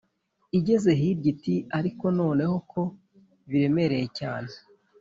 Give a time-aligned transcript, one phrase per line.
[0.57, 2.81] Igeze hirya iti “Ariko noneho ko
[3.49, 4.51] biremereye cyane,